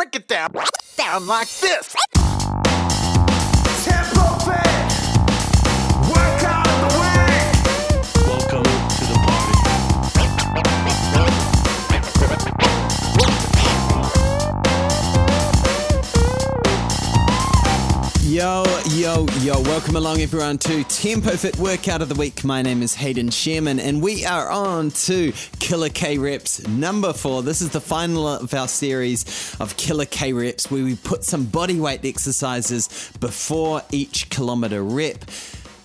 [0.00, 0.54] Break it down,
[0.96, 1.94] down like this.
[18.30, 22.44] Yo, yo, yo, welcome along everyone to Tempo Fit Workout of the Week.
[22.44, 27.42] My name is Hayden Sherman and we are on to Killer K Reps number four.
[27.42, 31.46] This is the final of our series of Killer K Reps where we put some
[31.46, 35.24] body weight exercises before each kilometer rep.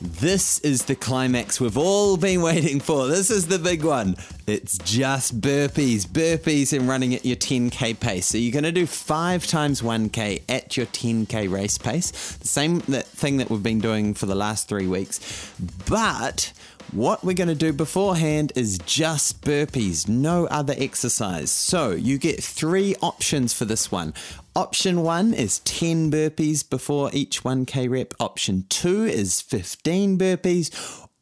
[0.01, 3.07] This is the climax we've all been waiting for.
[3.07, 4.17] This is the big one.
[4.45, 8.25] It's just burpees, burpees, and running at your 10k pace.
[8.25, 12.81] So you're going to do five times 1k at your 10k race pace, the same
[12.81, 15.53] thing that we've been doing for the last three weeks.
[15.87, 16.51] But
[16.91, 21.51] what we're going to do beforehand is just burpees, no other exercise.
[21.51, 24.13] So you get three options for this one.
[24.55, 28.13] Option one is 10 burpees before each 1k rep.
[28.19, 30.71] Option two is 15 burpees.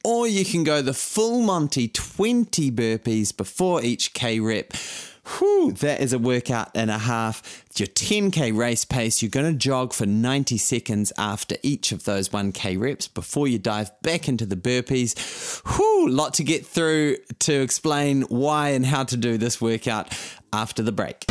[0.03, 4.73] Or you can go the full Monty 20 burpees before each K rep.
[5.26, 7.64] Whew, that is a workout and a half.
[7.76, 9.22] Your 10k race pace.
[9.22, 13.58] You're going to jog for 90 seconds after each of those 1k reps before you
[13.58, 15.18] dive back into the burpees.
[15.76, 20.10] Whew, lot to get through to explain why and how to do this workout
[20.52, 21.26] after the break.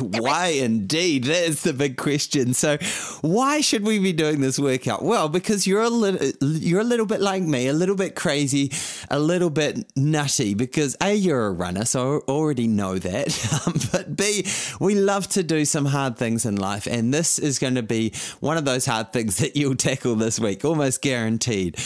[0.00, 1.24] Why indeed?
[1.24, 2.54] That is the big question.
[2.54, 2.78] So,
[3.20, 5.02] why should we be doing this workout?
[5.02, 8.72] Well, because you're a little, you're a little bit like me, a little bit crazy,
[9.10, 10.54] a little bit nutty.
[10.54, 13.28] Because a, you're a runner, so I already know that.
[13.66, 14.46] Um, but b,
[14.80, 18.14] we love to do some hard things in life, and this is going to be
[18.38, 21.76] one of those hard things that you'll tackle this week, almost guaranteed.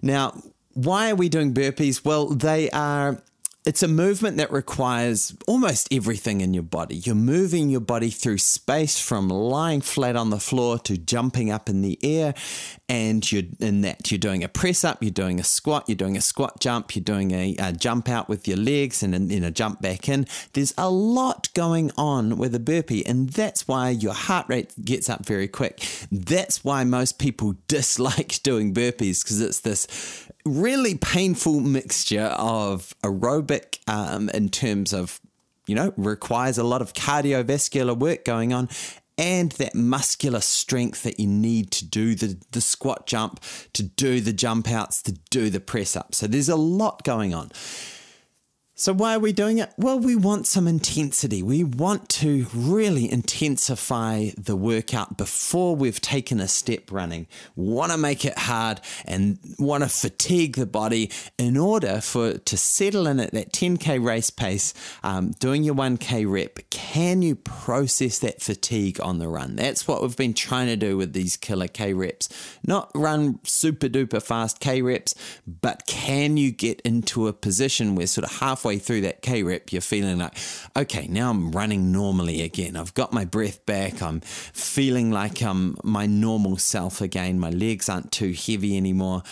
[0.00, 0.40] Now,
[0.74, 2.04] why are we doing burpees?
[2.04, 3.20] Well, they are
[3.68, 6.96] it's a movement that requires almost everything in your body.
[6.96, 11.68] You're moving your body through space from lying flat on the floor to jumping up
[11.68, 12.32] in the air.
[12.88, 16.16] And you're in that, you're doing a press up, you're doing a squat, you're doing
[16.16, 19.50] a squat jump, you're doing a, a jump out with your legs and then a
[19.50, 20.26] jump back in.
[20.54, 25.10] There's a lot going on with a burpee, and that's why your heart rate gets
[25.10, 25.86] up very quick.
[26.10, 33.78] That's why most people dislike doing burpees because it's this really painful mixture of aerobic
[33.88, 35.20] um, in terms of,
[35.66, 38.68] you know, requires a lot of cardiovascular work going on
[39.18, 43.40] and that muscular strength that you need to do the, the squat jump,
[43.72, 46.14] to do the jump outs, to do the press up.
[46.14, 47.50] So there's a lot going on.
[48.80, 49.72] So, why are we doing it?
[49.76, 51.42] Well, we want some intensity.
[51.42, 57.26] We want to really intensify the workout before we've taken a step running.
[57.56, 62.56] Want to make it hard and want to fatigue the body in order for to
[62.56, 66.60] settle in at that 10k race pace, um, doing your 1k rep.
[66.70, 69.56] Can you process that fatigue on the run?
[69.56, 72.28] That's what we've been trying to do with these killer k reps.
[72.64, 75.16] Not run super duper fast k reps,
[75.48, 79.72] but can you get into a position where sort of halfway through that K rep,
[79.72, 80.36] you're feeling like,
[80.76, 82.76] okay, now I'm running normally again.
[82.76, 84.02] I've got my breath back.
[84.02, 87.40] I'm feeling like I'm my normal self again.
[87.40, 89.22] My legs aren't too heavy anymore.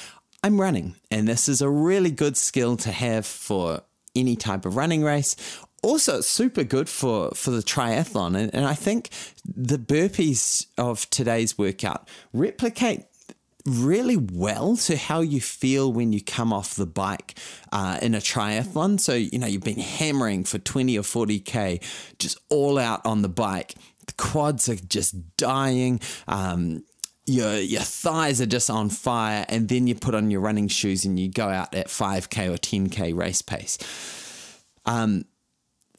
[0.42, 0.96] I'm running.
[1.10, 3.82] And this is a really good skill to have for
[4.14, 5.36] any type of running race.
[5.82, 8.36] Also, it's super good for, for the triathlon.
[8.36, 9.10] And, and I think
[9.44, 13.04] the burpees of today's workout replicate
[13.66, 17.38] really well to how you feel when you come off the bike
[17.72, 18.98] uh, in a triathlon.
[19.00, 21.82] So, you know, you've been hammering for 20 or 40K,
[22.18, 23.74] just all out on the bike.
[24.06, 26.00] The quads are just dying.
[26.28, 26.84] Um,
[27.26, 31.04] your your thighs are just on fire, and then you put on your running shoes
[31.04, 33.78] and you go out at 5k or 10k race pace.
[34.84, 35.24] Um,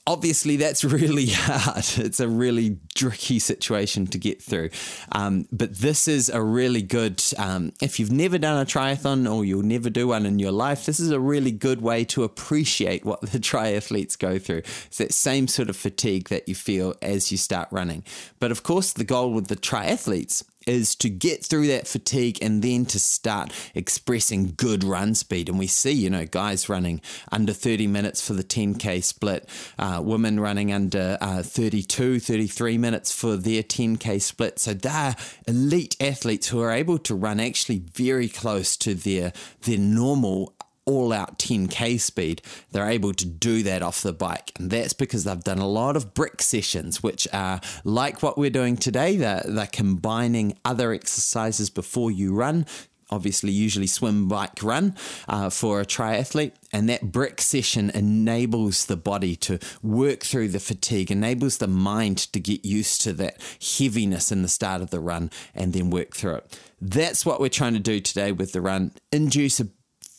[0.08, 1.86] obviously that's really hard.
[1.98, 4.70] It's a really tricky situation to get through.
[5.12, 9.44] Um, but this is a really good, um, if you've never done a triathlon or
[9.46, 13.06] you'll never do one in your life, this is a really good way to appreciate
[13.06, 14.64] what the triathletes go through.
[14.88, 18.04] It's that same sort of fatigue that you feel as you start running.
[18.40, 22.62] But of course, the goal with the triathletes is to get through that fatigue and
[22.62, 25.50] then to start expressing good run speed.
[25.50, 29.48] And we see, you know, guys running under 30 minutes for the 10K split,
[29.80, 34.60] uh, women running under uh, 32, 33 minutes for their 10K split.
[34.60, 35.16] So they're
[35.48, 40.54] elite athletes who are able to run actually very close to their, their normal
[40.88, 42.42] all out 10k speed,
[42.72, 44.54] they're able to do that off the bike.
[44.58, 48.50] And that's because they've done a lot of brick sessions, which are like what we're
[48.50, 49.18] doing today.
[49.18, 52.66] They're, they're combining other exercises before you run.
[53.10, 54.96] obviously, usually swim, bike, run
[55.28, 56.54] uh, for a triathlete.
[56.74, 62.18] And that brick session enables the body to work through the fatigue, enables the mind
[62.34, 66.16] to get used to that heaviness in the start of the run and then work
[66.16, 66.60] through it.
[66.82, 68.92] That's what we're trying to do today with the run.
[69.12, 69.70] Induce a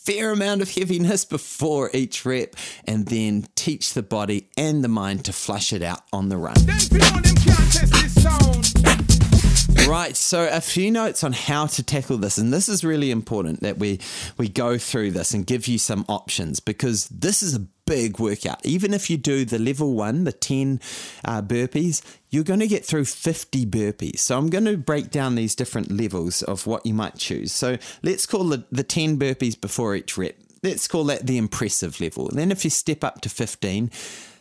[0.09, 2.57] fair amount of heaviness before each rep
[2.87, 6.55] and then teach the body and the mind to flush it out on the run.
[6.55, 9.87] Them people, them can't test this sound.
[9.87, 13.61] Right, so a few notes on how to tackle this, and this is really important
[13.61, 14.01] that we
[14.39, 18.65] we go through this and give you some options because this is a big workout.
[18.65, 20.81] Even if you do the level one, the ten
[21.25, 24.19] uh, burpees, you're going to get through fifty burpees.
[24.19, 27.53] So I'm going to break down these different levels of what you might choose.
[27.53, 30.37] So let's call the the ten burpees before each rep.
[30.63, 32.29] Let's call that the impressive level.
[32.29, 33.91] Then if you step up to fifteen.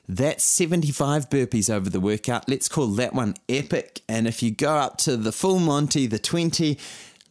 [0.09, 2.47] That's 75 burpees over the workout.
[2.47, 3.99] Let's call that one epic.
[4.07, 6.77] And if you go up to the full Monty, the 20,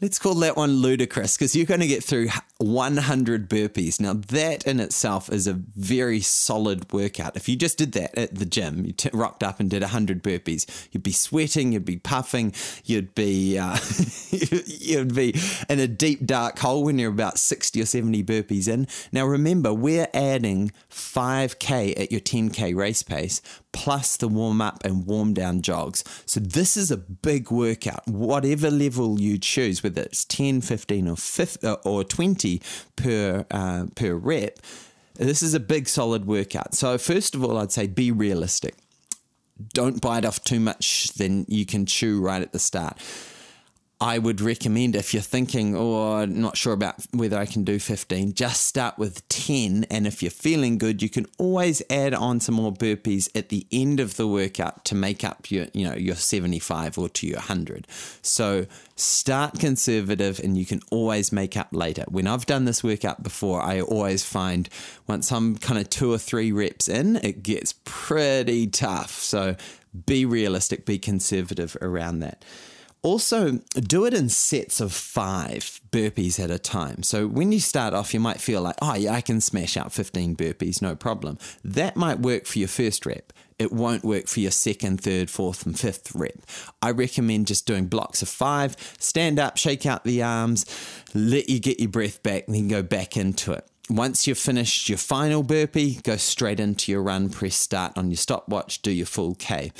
[0.02, 4.00] let's call that one ludicrous because you're going to get through 100 burpees.
[4.00, 7.36] Now, that in itself is a very solid workout.
[7.36, 10.22] If you just did that at the gym, you t- rocked up and did 100
[10.22, 12.54] burpees, you'd be sweating, you'd be puffing,
[12.84, 13.76] you'd be uh,
[14.30, 15.34] you'd be
[15.68, 18.86] in a deep dark hole when you're about 60 or 70 burpees in.
[19.12, 23.42] Now, remember, we're adding 5k at your 10k race pace
[23.72, 26.02] plus the warm up and warm down jogs.
[26.24, 28.08] So this is a big workout.
[28.08, 32.45] Whatever level you choose, whether it's 10, 15 or 50, or 20
[32.96, 34.58] per uh, per rep,
[35.14, 36.75] this is a big solid workout.
[36.75, 38.75] So first of all, I'd say be realistic.
[39.72, 42.98] Don't bite off too much than you can chew right at the start.
[43.98, 48.34] I would recommend if you're thinking, oh, not sure about whether I can do 15,
[48.34, 49.87] just start with 10.
[49.90, 53.66] And if you're feeling good, you can always add on some more burpees at the
[53.72, 57.38] end of the workout to make up your, you know, your 75 or to your
[57.38, 57.87] 100.
[58.20, 58.66] So
[58.96, 62.04] start conservative and you can always make up later.
[62.06, 64.69] When I've done this workout before, I always find
[65.06, 69.12] once I'm kind of two or three reps in, it gets pretty tough.
[69.12, 69.56] So
[70.04, 72.44] be realistic, be conservative around that.
[73.06, 77.04] Also, do it in sets of five burpees at a time.
[77.04, 79.92] So when you start off, you might feel like, oh, yeah, I can smash out
[79.92, 81.38] 15 burpees, no problem.
[81.62, 83.32] That might work for your first rep.
[83.60, 86.40] It won't work for your second, third, fourth, and fifth rep.
[86.82, 90.66] I recommend just doing blocks of five, stand up, shake out the arms,
[91.14, 93.64] let you get your breath back, and then go back into it.
[93.88, 98.16] Once you've finished your final burpee, go straight into your run, press start on your
[98.16, 99.70] stopwatch, do your full K.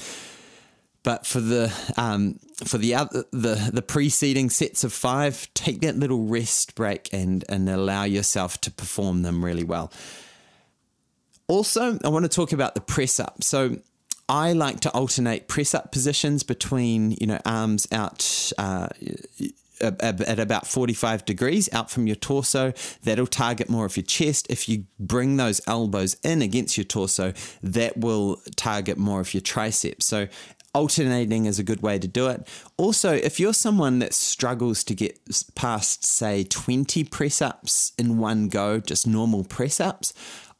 [1.06, 5.97] But for the um, for the other the the preceding sets of five, take that
[5.97, 9.93] little rest break and and allow yourself to perform them really well.
[11.47, 13.44] Also, I want to talk about the press up.
[13.44, 13.76] So
[14.29, 18.52] I like to alternate press up positions between you know arms out.
[18.59, 18.88] Uh,
[19.81, 22.73] at about 45 degrees out from your torso.
[23.02, 24.47] That'll target more of your chest.
[24.49, 29.43] If you bring those elbows in against your torso, that will target more of your
[29.43, 30.06] triceps.
[30.06, 30.29] So
[30.76, 32.46] alternating is a good way to do it.
[32.76, 35.19] Also, if you're someone that struggles to get
[35.55, 40.12] past, say, 20 press ups in one go, just normal press ups,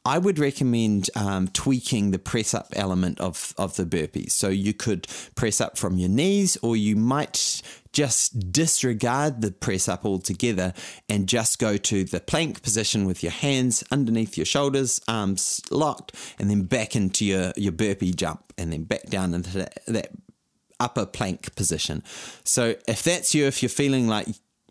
[0.07, 4.31] I would recommend um, tweaking the press up element of, of the burpees.
[4.31, 5.05] So you could
[5.35, 7.61] press up from your knees, or you might
[7.91, 10.73] just disregard the press up altogether
[11.09, 16.15] and just go to the plank position with your hands underneath your shoulders, arms locked,
[16.39, 20.11] and then back into your, your burpee jump, and then back down into that, that
[20.79, 22.01] upper plank position.
[22.45, 24.27] So if that's you, if you're feeling like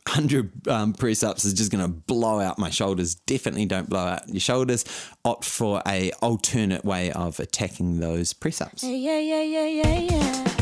[0.07, 3.15] 100 um, press ups is just going to blow out my shoulders.
[3.15, 4.85] Definitely don't blow out your shoulders.
[5.25, 8.85] Opt for a alternate way of attacking those press ups.
[8.85, 10.57] Yeah, yeah, yeah, yeah, yeah.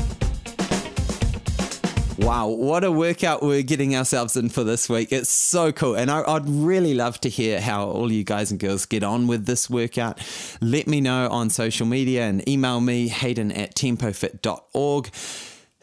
[2.17, 5.13] Wow, what a workout we're getting ourselves in for this week.
[5.13, 5.95] It's so cool.
[5.95, 9.27] And I, would really love to hear how all you guys and girls get on
[9.27, 10.21] with this workout.
[10.61, 15.11] Let me know on social media and email me, hayden at tempofit.org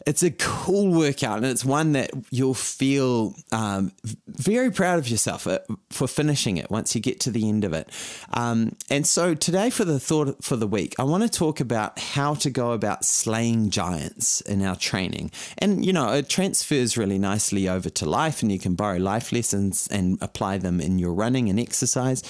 [0.06, 3.92] it's a cool workout and it's one that you'll feel um,
[4.26, 5.46] very proud of yourself
[5.90, 7.88] for finishing it once you get to the end of it.
[8.32, 11.98] Um, and so today, for the thought for the week, I want to talk about
[11.98, 15.30] how to go about slaying giants in our training.
[15.58, 19.32] And you know, it transfers really nicely over to life, and you can borrow life
[19.32, 22.22] lessons and apply them in your running and exercise.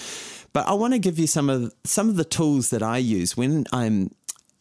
[0.52, 3.37] But I want to give you some of some of the tools that I use
[3.37, 4.11] when I'm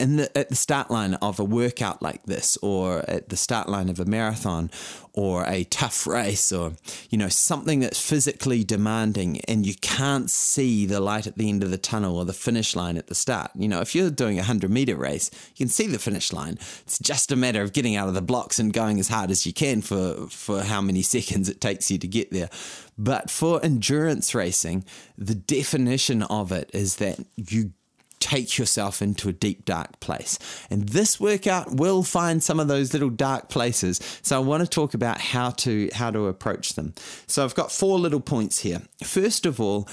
[0.02, 3.70] in the at the start line of a workout like this, or at the start
[3.70, 4.72] line of a marathon,
[5.14, 6.74] or a tough race, or
[7.10, 11.64] you know something that's physically demanding, and you can't see the light at the end
[11.64, 13.52] of the tunnel or the finish line at the start.
[13.56, 16.58] You know, if you're doing a hundred meter race, you can see the finish line.
[16.82, 19.46] It's just a matter of getting out of the blocks and going as hard as
[19.46, 22.50] you can for for how many seconds it takes you to get there.
[22.98, 24.84] But for endurance racing,
[25.18, 27.74] the definition of it is that you
[28.22, 30.40] take yourself into a deep, dark place.
[30.70, 34.00] And this workout will find some of those little dark places.
[34.22, 36.94] So I want to talk about how to how to approach them.
[37.28, 38.84] So I've got four little points here.
[39.04, 39.90] First of all,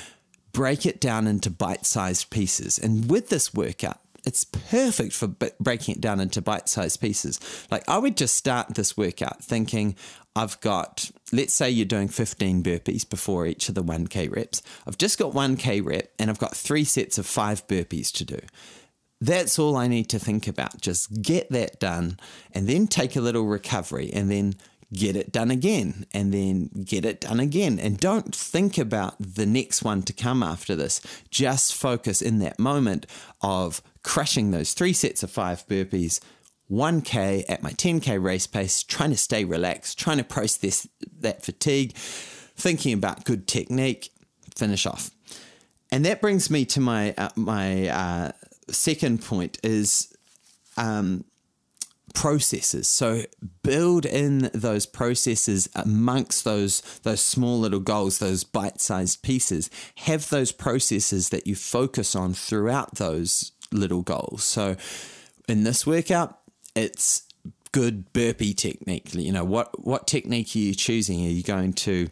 [0.53, 2.79] break it down into bite-sized pieces.
[2.79, 7.41] And with this workout, it's perfect for breaking it down into bite-sized pieces.
[7.71, 9.97] Like I would just start this workout thinking
[10.37, 14.61] I've got, let's say you're doing 15 burpees before each of the 1K reps.
[14.87, 18.39] I've just got 1K rep and I've got three sets of five burpees to do.
[19.19, 20.79] That's all I need to think about.
[20.79, 22.19] Just get that done
[22.53, 24.57] and then take a little recovery and then
[24.93, 27.79] get it done again and then get it done again.
[27.79, 31.01] And don't think about the next one to come after this.
[31.31, 33.07] Just focus in that moment
[33.41, 36.19] of crushing those three sets of five burpees
[36.71, 40.89] 1K at my 10K race pace, trying to stay relaxed, trying to process
[41.21, 44.11] that fatigue, thinking about good technique,
[44.57, 45.11] finish off.
[45.93, 48.33] And that brings me to my uh, my uh,
[48.71, 50.17] second point is
[50.79, 51.25] um,
[52.15, 52.89] processes.
[52.89, 53.25] So
[53.63, 59.69] build in those processes amongst those those small little goals, those bite-sized pieces.
[59.97, 64.45] Have those processes that you focus on throughout those little goals.
[64.45, 64.77] So
[65.49, 66.39] in this workout,
[66.75, 67.23] it's
[67.73, 69.15] good burpee technique.
[69.15, 71.25] You know, what what technique are you choosing?
[71.27, 72.09] Are you going to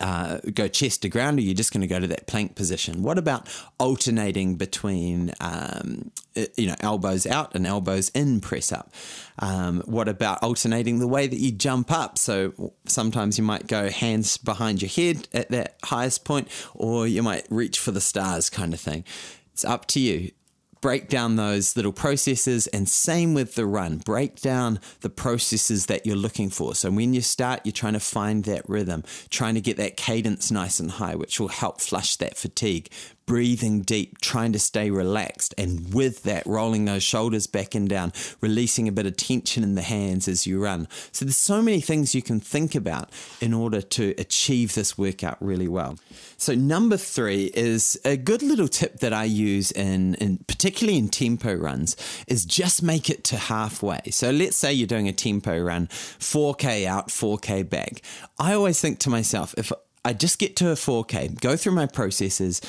[0.00, 3.02] uh, go chest to ground, or you're just going to go to that plank position?
[3.02, 6.10] What about alternating between, um,
[6.56, 8.92] you know, elbows out and elbows in press up?
[9.38, 12.18] Um, what about alternating the way that you jump up?
[12.18, 17.22] So sometimes you might go hands behind your head at that highest point, or you
[17.22, 19.04] might reach for the stars kind of thing.
[19.52, 20.32] It's up to you
[20.84, 23.96] break down those little processes and same with the run.
[23.96, 26.74] Break down the processes that you're looking for.
[26.74, 30.50] So when you start you're trying to find that rhythm trying to get that cadence
[30.50, 32.90] nice and high which will help flush that fatigue
[33.26, 38.12] breathing deep trying to stay relaxed and with that rolling those shoulders back and down
[38.40, 41.80] releasing a bit of tension in the hands as you run so there's so many
[41.80, 45.96] things you can think about in order to achieve this workout really well
[46.36, 51.08] so number three is a good little tip that I use in, in particularly in
[51.08, 54.00] tempo runs is just make it to halfway.
[54.10, 58.02] So let's say you're doing a tempo run, 4K out, 4K back.
[58.38, 59.72] I always think to myself, if
[60.04, 62.60] I just get to a 4K, go through my processes,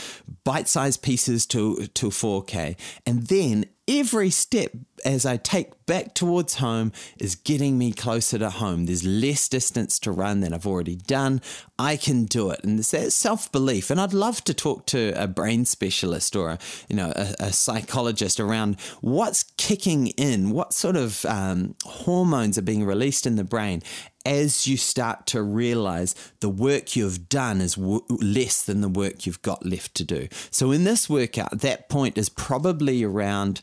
[0.44, 4.72] bite-sized pieces to to 4K, and then every step
[5.04, 8.86] as I take back towards home is getting me closer to home.
[8.86, 11.42] There's less distance to run than I've already done.
[11.78, 12.64] I can do it.
[12.64, 13.90] And it's that self belief.
[13.90, 16.60] And I'd love to talk to a brain specialist or a,
[16.90, 22.64] you know, a, a psychologist around what's kicking in, what sort of um, hormones are
[22.64, 23.82] being released in the brain
[24.26, 29.26] as you start to realize the work you've done is w- less than the work
[29.26, 30.28] you've got left to do.
[30.50, 33.62] So, in this workout, that point is probably around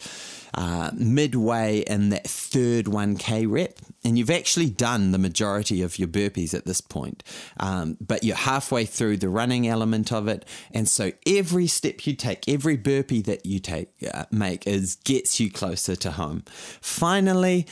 [0.54, 6.08] uh, midway in that third 1K rep, and you've actually done the majority of your
[6.08, 7.22] burpees at this point,
[7.58, 12.14] um, but you're halfway through the running element of it, and so every step you
[12.14, 16.42] take, every burpee that you take uh, make is gets you closer to home.
[16.80, 17.66] Finally,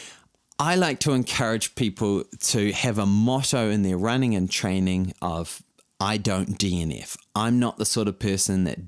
[0.58, 5.62] I like to encourage people to have a motto in their running and training of
[5.98, 7.16] I don't DNF.
[7.34, 8.78] I'm not the sort of person that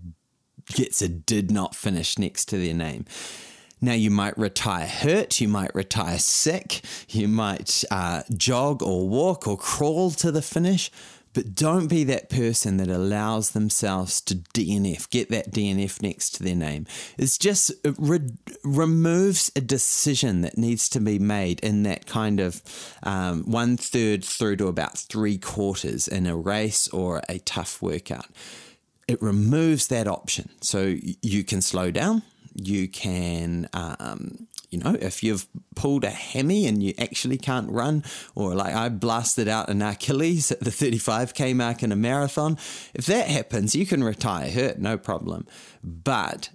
[0.67, 3.05] gets a did not finish next to their name.
[3.85, 9.49] Now, you might retire hurt, you might retire sick, you might uh, jog or walk
[9.49, 10.89] or crawl to the finish,
[11.33, 16.45] but don't be that person that allows themselves to DNF, get that DNF next to
[16.45, 16.87] their name.
[17.19, 18.31] It's just it re-
[18.62, 22.62] removes a decision that needs to be made in that kind of
[23.03, 28.27] um, one third through to about three quarters in a race or a tough workout.
[29.09, 30.51] It removes that option.
[30.61, 32.23] So you can slow down,
[32.55, 38.03] you can um, you know, if you've pulled a hammy and you actually can't run,
[38.35, 42.57] or like I blasted out an Achilles at the 35k mark in a marathon,
[42.95, 45.47] if that happens, you can retire hurt, no problem.
[45.85, 46.49] But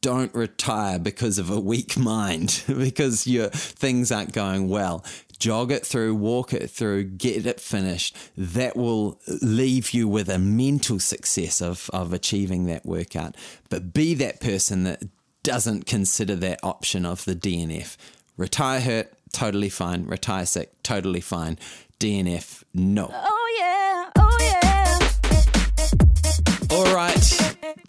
[0.00, 5.04] don't retire because of a weak mind, because your things aren't going well.
[5.38, 8.16] Jog it through, walk it through, get it finished.
[8.36, 13.36] That will leave you with a mental success of, of achieving that workout.
[13.68, 15.02] But be that person that
[15.42, 17.96] doesn't consider that option of the DNF.
[18.36, 20.06] Retire hurt, totally fine.
[20.06, 21.58] Retire sick, totally fine.
[21.98, 23.10] DNF, no.
[23.12, 24.61] Oh yeah, oh yeah.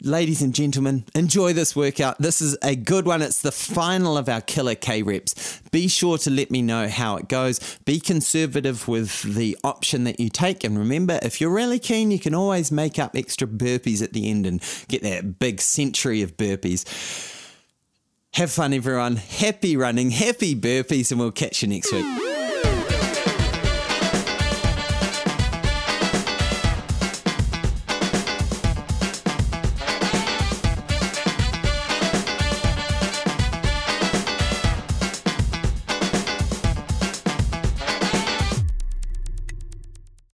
[0.03, 2.17] Ladies and gentlemen, enjoy this workout.
[2.19, 3.21] This is a good one.
[3.21, 5.61] It's the final of our killer K reps.
[5.71, 7.79] Be sure to let me know how it goes.
[7.85, 10.63] Be conservative with the option that you take.
[10.63, 14.29] And remember, if you're really keen, you can always make up extra burpees at the
[14.29, 16.83] end and get that big century of burpees.
[18.33, 19.15] Have fun, everyone.
[19.15, 22.32] Happy running, happy burpees, and we'll catch you next week.